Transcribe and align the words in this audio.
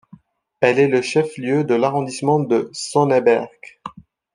Elle 0.61 0.79
est 0.79 0.87
le 0.87 1.03
chef-lieu 1.03 1.63
de 1.63 1.75
l'arrondissement 1.75 2.39
de 2.39 2.71
Sonneberg. 2.73 3.51